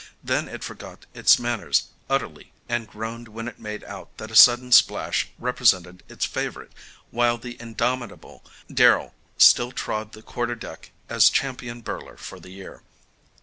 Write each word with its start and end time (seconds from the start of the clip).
Then 0.23 0.47
it 0.49 0.63
forgot 0.63 1.05
its 1.13 1.37
manners 1.37 1.89
utterly 2.09 2.51
and 2.67 2.87
groaned 2.87 3.27
when 3.27 3.47
it 3.47 3.59
made 3.59 3.83
out 3.83 4.09
that 4.17 4.31
a 4.31 4.35
sudden 4.35 4.71
splash 4.71 5.29
represented 5.37 6.01
its 6.09 6.25
favourite, 6.25 6.71
while 7.11 7.37
the 7.37 7.55
indomitable 7.59 8.43
Darrell 8.67 9.13
still 9.37 9.71
trod 9.71 10.13
the 10.13 10.23
quarter 10.23 10.55
deck 10.55 10.89
as 11.07 11.29
champion 11.29 11.83
birler 11.83 12.17
for 12.17 12.39
the 12.39 12.49
year. 12.49 12.81